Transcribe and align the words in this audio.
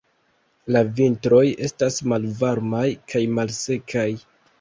La 0.75 0.79
vintroj 0.99 1.41
estas 1.67 1.99
malvarmaj 2.13 2.87
kaj 3.13 3.21
malsekaj. 3.41 4.07